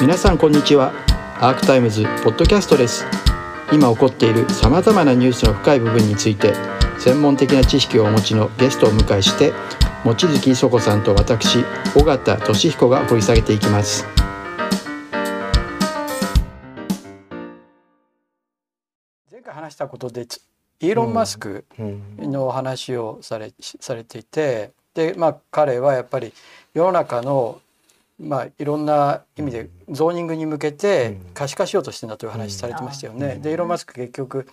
[0.00, 0.92] 皆さんこんにちは。
[1.40, 3.06] アークタイムズポッドキャストです。
[3.72, 6.52] 今起こっているさまざまなニュースの深い部分について
[6.98, 9.52] 専門的な知識をお持ちのゲストを迎えして
[10.04, 11.64] 望月磯子さんと私
[11.96, 14.06] 尾形俊彦が掘り下げていきます。
[19.30, 20.26] 前回話したことで
[20.80, 21.64] イーロン・マスク
[22.18, 26.32] の話をされ,、されていてでまあ彼はやっぱり
[26.74, 27.60] 世の中の
[28.18, 33.40] まあ、いろんな意味でゾーニングに向けて可視化しようとしてんだという話されてましたよね。
[33.42, 34.46] でイーロン・マスク結局、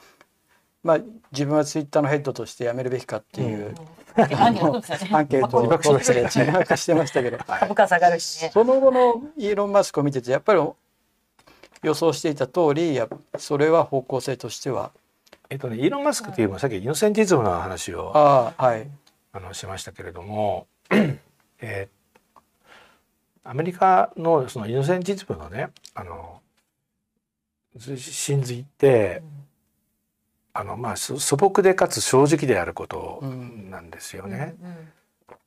[0.83, 0.99] まあ、
[1.31, 3.75] 自分はツイッターのヘッドとして辞めるべきかっていう、
[4.15, 5.57] アンケート。
[5.57, 7.37] を自爆してましたけど。
[7.37, 10.61] 株価下がるし、ね、その後のイーロン・マスクを見ててやっぱり
[11.83, 13.07] 予想していた通りや
[13.37, 14.91] それは方向性としては。
[15.49, 18.87] えっとね、イーロン・マスクというのはさっきイノセンティズムの話をあ、はい、
[19.33, 20.65] あのしましたけれども、
[21.59, 22.00] えー、
[23.43, 26.41] アメリカのそのイノセンティズムのねあの
[27.77, 29.27] 真髄って、うん、
[30.53, 33.19] あのまあ素朴でかつ正直であること
[33.69, 34.55] なんですよね。
[34.61, 34.71] うんう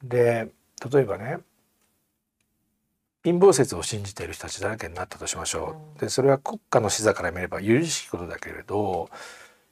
[0.07, 0.49] ん、で
[0.93, 1.39] 例えばね
[3.23, 6.01] 陰謀説を信じている人たちだらけになったとしましょう。
[6.01, 9.09] でそれは国家の視座から見れば許しいことだけれど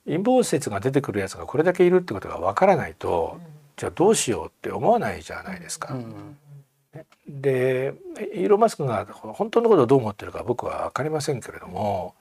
[0.04, 3.38] 陰謀説が出てくるやつがこれだけいるってことがわからないと、
[3.76, 5.96] じゃあどうしようって思わないじゃないですか。
[7.26, 7.94] で
[8.34, 12.14] イーロン・マスクが本当のことをどう思ってるか僕は分かりませんけれども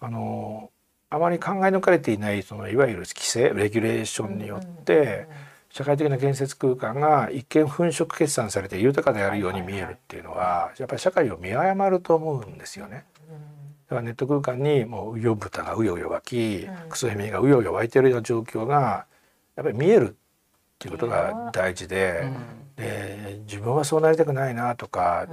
[0.00, 0.70] あの
[1.10, 5.26] あまり考え抜かれていないそのいわゆる規制レギュレーションによって
[5.70, 13.04] 社会的な建設空間が一見粉飾決算されて豊かであるように見えるっていうのはやっぱり社会を見誤ると思うんですよね。
[13.88, 19.06] だからネット空間にもうウヨブタがうようよ湧きクソヘミがうようよ湧いてるような状況が
[19.54, 20.12] やっぱり見えるっ
[20.78, 22.28] ていうことが大事で。
[22.76, 25.26] で自分はそうなりたくないなとか、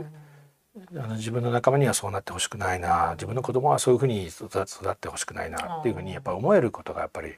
[0.76, 7.34] うん、あの自分の仲間にはそうなってほしくないな自分の子供はそういうふうに育ってほしくないなっていうふうにやっぱ思えることがやっぱり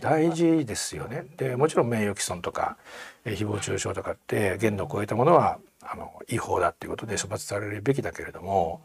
[0.00, 1.26] 大事ですよね。
[1.36, 2.78] でもちろん名誉毀損とか
[3.24, 8.82] 誹謗中傷とかって限度を超えたものはあの違法だっていうことで処罰されるべきだけれども、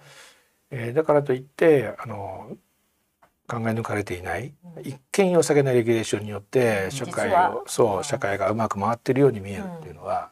[0.72, 2.58] えー、だからといってあの
[3.54, 10.32] 考え抜かれていない、一見良さげなレギュレーションによって社会をそう社会がうまく回ってるように見えるっていうのは、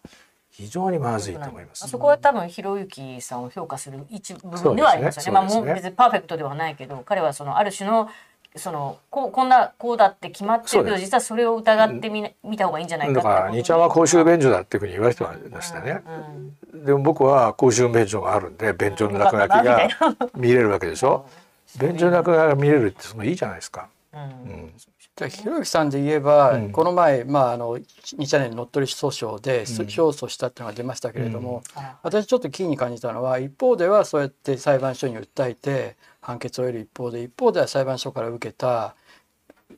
[0.50, 1.88] 非常にまずいと思います。
[1.88, 5.40] そこは多分ひろゆきさんを評価する一部分ではありますよね。
[5.42, 5.48] ね。
[5.48, 8.10] まあもう別にパーフェクトではないけど、彼はそのある種の
[8.56, 16.80] そのここんなこうだって決まってるけど実はそれを疑ってみ見た方がいいんじゃないかだから二ちゃんは公衆便所だっていうふうに言われてましたね、うん。
[16.80, 19.88] うん、でも僕は公衆便所があるんで便所の落書きが
[20.36, 21.26] 見れるわけでしょ
[21.80, 24.74] 便所のが見れるってそのいいじゃないですか、うん、うん。
[25.16, 38.96] じゃひろゆきさんで言えば、うん、この前、まあ、あの2チャンネル乗っ取り訴訟で勝訴したっていうのが出ましたけれども、うん、私ちょっとキーに感じたのは一方ではそうやって裁判所に訴えて判決を得る一方で一方では裁判所から受けた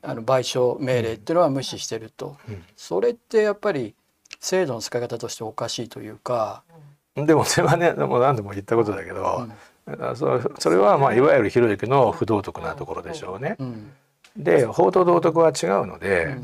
[0.02, 3.94] あの賠償命令っていうのは無視してると、うん、それってやっぱり
[4.40, 6.62] 制度の使い方としておかしいというか。
[7.16, 9.46] でもそれはねでも何度も言ったことだけど、
[10.14, 13.56] そそれはまあいわゆるひろゆきの不道徳なところでしょうね。
[14.36, 16.36] で法と道徳は違うので、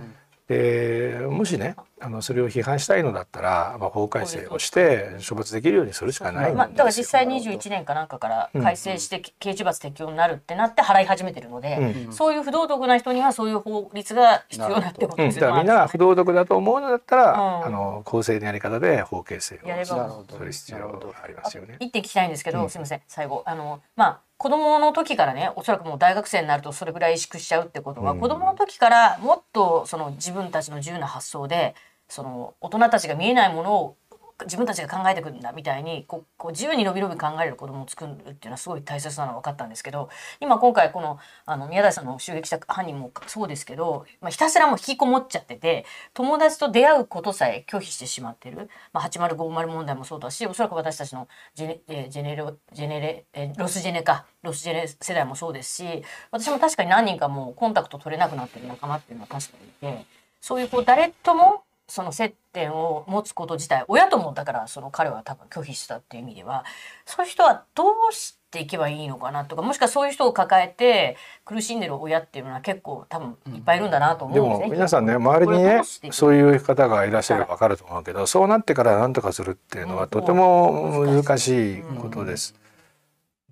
[0.50, 20.24] でもしねあのそれを批判したいのだったら、まあ、法改正をして処罰できるようにするしかないまあ、だから実際21年かなんかから改正して刑事罰適用になるってなって払い始めてるので、うん、そういう不道徳な人にはそういう法律が必要なってことですよ、うん、だからみんなが不道徳だと思うのだったら、うん、あの公正なやり方で法形成をやれば。
[20.28, 21.76] する必要がありますよね。
[21.78, 23.02] 一点聞きたいんですけど、すみません。
[23.06, 23.42] 最後。
[23.46, 31.74] あのまあ子供の時からねおそらくもう大学生になるとそれぐらい萎縮しちゃうってことは、うん、子供の時からもっとその自分たちの自由な発想で
[32.08, 33.96] その大人たちが見えないものを
[34.44, 40.08] 自分たちが考えてくるんだみたいにこうこう自由に伸び伸び考える子供を作るっていうのはすごい大切なのは分かったんですけど
[40.40, 45.84] 今今回このあの宮台さんの襲撃した犯人もそうですけど、まあ、ひたすらもう引きこもっちゃってて
[46.14, 54.24] 友達と出会うことさえ拒否してしまってる、まあ、8050問題もそうだしおそらく私たちのジェネ,、えジェネレジェネレ、えロスジェネか。
[54.42, 60.06] ロスジェネ世代もそうですし私も確かに何人かもうコンタクト取れなくなってる仲間っていうのは確かにいて
[60.40, 66.64] そういうこう誰ともその接点を持つこと自体親ともだからその彼は多分拒否したっていう意味では
[67.04, 74.58] そういう人はどうしていけばいいのかなとかもしくはそういう人を抱えて苦しんでる親っていうのは結構多分いっぱいいるんだなと思うんですね。
[74.60, 81.82] でも皆さんね周りにねそういう方がいらっしゃれば分かると思うけど、そうなってから何とかするっていうのはとても難しい。
[82.00, 82.54] ことです。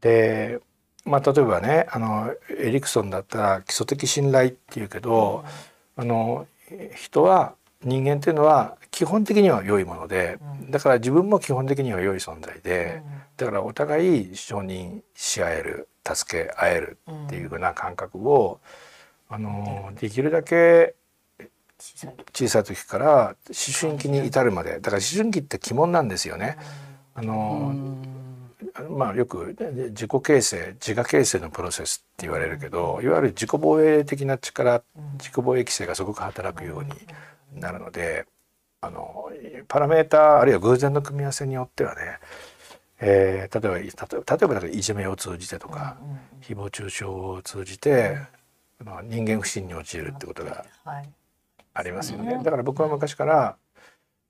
[0.01, 0.61] で
[1.05, 5.45] まあ例えばねあのエリクソンだったら基礎的信頼っていうけど、
[5.97, 6.47] あの
[6.95, 7.55] 人は
[7.85, 10.39] 人間っていうのは基本的には良いもので、
[10.71, 13.03] だから自分も基本的には良い存在で、
[13.37, 18.61] だからお互い承認し合える助け合えるっていうふうな感覚を、
[19.29, 20.95] あのできるだけ
[22.33, 22.85] 小さい時。
[22.85, 26.57] から思春期に至るまでだから思春期って鬼門なんですよね。
[27.15, 27.75] あの
[28.91, 29.57] まあよく
[29.91, 34.83] 自己形成自我形成のプロセスって言われるけどいわゆる自己防衛的な力
[35.19, 36.93] 自己防衛規制がすごく働くように
[37.55, 38.27] なるので
[38.81, 39.31] あの
[39.67, 42.19] パラメータあるいは偶然の組み合わせによってはね、
[43.01, 45.97] えー、例えば例えば例えばいじめを通じてとか、
[46.43, 48.19] 誹謗中傷を通じて、
[48.85, 50.65] まあ、人間不信に陥るってことが
[51.75, 52.41] ありますよね。
[52.43, 53.57] だから僕は昔から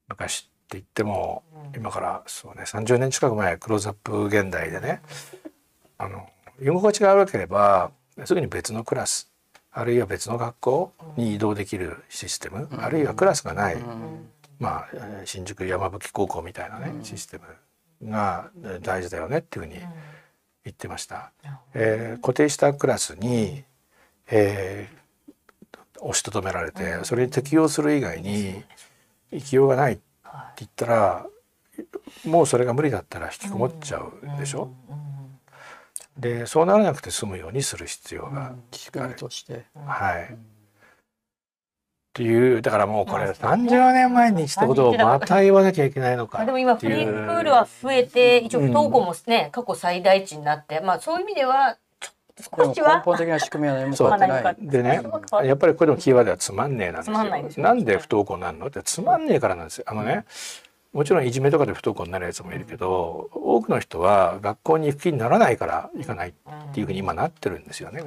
[0.08, 1.42] 昔って言っても、
[1.76, 5.02] 今からそうね30年近く前クローズアップ現代でね
[5.98, 6.26] あの
[6.60, 7.90] 用語が違うわければ
[8.24, 9.30] すぐに別のクラス
[9.78, 13.76] あるいは別の学校に移動できるシステム、あるいはクラスがない、
[14.58, 14.88] まあ
[15.24, 17.38] 新宿山吹高校みたいなね、システ
[18.02, 18.50] ムが
[18.82, 19.78] 大事だよねっていうふうに
[20.64, 21.32] 言ってました。
[21.74, 23.62] えー、固定したクラスに、
[24.30, 28.62] えー、押しとどめられてそれに適用する以外に
[29.30, 30.02] 生きようがないって
[30.58, 31.26] 言ったら
[32.24, 34.70] もうそれが無理だったら引きこもっちゃうでしょ？
[36.18, 39.14] でそうならなくて済むようにする必要がある。
[39.14, 40.24] として、はい。
[40.24, 40.36] っ
[42.18, 51.78] ていうだからもうこれ30年前にしたことをまた言わなきゃいけないのかでも今フリープールは増えて一応不登校もね、うん、過去最大値になってまあそういう意味では
[52.40, 54.56] 少しは根本的な仕組みは何も変わってない。
[54.60, 55.02] でね、
[55.44, 57.64] やっぱりこれのキーワードはつまんねえなんですよ。
[57.64, 58.68] なんで不登校なんの？
[58.68, 59.84] ってつまんねえからなんですよ。
[59.88, 60.24] あのね、
[60.92, 66.32] もちろんいじめとかで不登校になるやつもいるけど、多くの人は学校に行く気にならないから行かないっ
[66.72, 68.02] ていうふうに今なってるんですよね。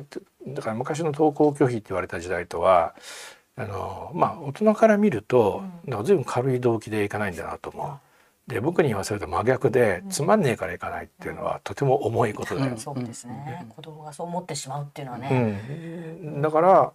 [0.48, 2.95] だから昔の登校拒否って言われた時代とは
[3.56, 8.00] あのまあ大人から見ると、うん、随分軽い動機でいかないんだなと思う。
[8.48, 12.75] で僕に言わせると真逆で、つまんねえからいかないっていうのはとても重いことだよ。
[12.77, 16.18] そうですね、子供がそう思ってしまうっていうのはね。
[16.42, 16.92] だから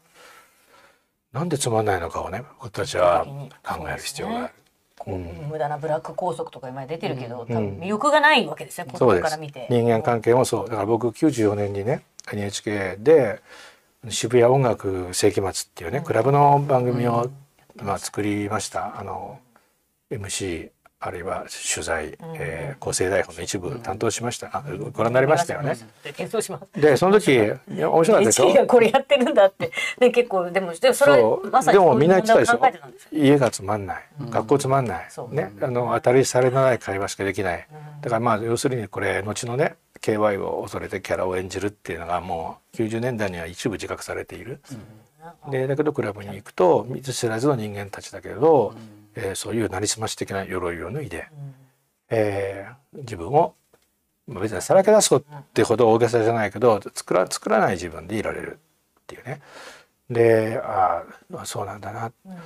[1.33, 3.25] なんでつまんないのかをね僕たちは
[3.65, 4.55] 考える必要がある。
[5.07, 9.67] 無駄なブラック拘束とか今出てるけど、多分魅力がないわけですね、子供から見て。
[9.71, 10.69] 人間関係もそう。
[10.69, 13.41] だから僕94年にね NHK で
[14.09, 17.31] 渋谷音楽世紀末っていうね、クラブの番組を、
[17.77, 18.99] まあ、作りました。
[18.99, 19.39] あの
[20.11, 21.45] MC あるいは
[21.75, 24.49] 取材、うえー、構成台本の一部担当しました。
[24.53, 25.77] あご覧になりましたよね。
[26.75, 28.67] でその時面白かったでしょ？
[28.67, 29.71] これやってるんだって。
[29.99, 32.61] で結構でもでもそれまさにでもみんな言ってたでしょ？
[33.13, 37.69] 家がつまんない、学校つまんない、ねあの当たりされない会話しかできない。
[38.01, 44.61] だからまあ要するにこれ後のね KY を恐れてキャラを演じるっていうのがもう90年代には一部自覚されている。
[45.45, 51.55] うん、でだけどクラブに行くと見ず知らずの人間たちだけど、うん、えー、そういうなりすまし的な鎧を脱いで、うん、
[52.11, 53.55] えー、自分を
[54.29, 55.23] 別にさらけ出すっ
[55.55, 58.59] てほど大げさじゃないけど作ら作らない自分でいられる
[59.01, 59.41] っていうね。
[60.11, 61.03] であ
[61.35, 62.37] あそうなんだな、うん、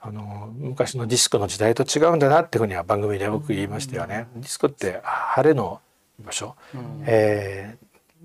[0.00, 4.26] あの昔のディスコの時代と違うんだなっていうふうには番組でよく言いましたよね。
[4.36, 5.80] ディスコって晴れの
[6.22, 7.76] 場所、うん、え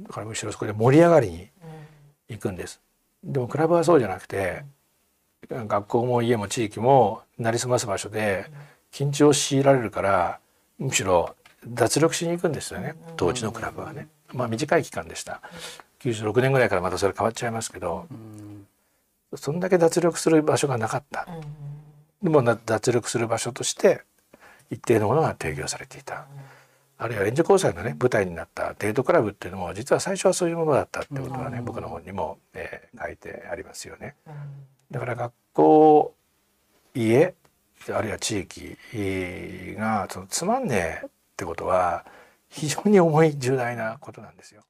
[0.02, 1.50] ー、だからむしろそこで盛り上がりに
[2.30, 2.82] 行くんです。
[3.24, 4.64] でもクラブはそうじゃなくて、
[5.50, 8.46] 学校も家も地域もなりすます場所で
[8.92, 10.40] 緊張を強いられるから
[10.78, 11.36] むしろ
[11.68, 14.08] 脱力しに行くんですよね当時のクラブはね。
[14.34, 15.42] まあ短い期間でした。
[16.02, 18.08] 96年ぐらいからまたそれ変わっちゃいますけど、
[19.36, 21.28] そんだけ脱力する場所がなかった。
[22.22, 24.02] でも脱力する場所として
[24.70, 26.26] 一定のものが提供されていた。
[26.98, 34.16] あるいは援助交際のね舞台になったデートクラブっていうのも実は最初はそういうものだったってことはね、僕の本にも、えー、書いてありますよね。
[34.92, 36.16] だから学校
[36.94, 37.34] 家
[37.92, 38.78] あるいは地域
[39.78, 42.06] がそのつまんねえってことは
[42.50, 44.64] 非常に重い重大なことなんですよ。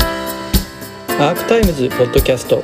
[0.00, 2.58] アークタイムズポッドキャスト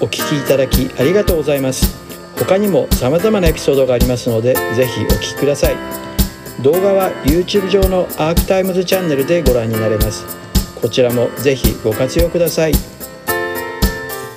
[0.00, 2.06] お聞きいただきありがとうございます。
[2.38, 5.76] 他にも様々なエピソードがありますのでぜひお聞きください
[6.62, 10.45] 動画は YouTube 上のアークタイムズチャンネルでご覧になれます
[10.80, 12.95] こちらもぜひご活用ください。